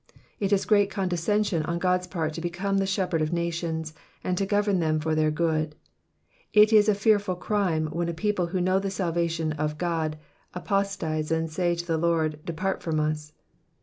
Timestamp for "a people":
8.09-8.47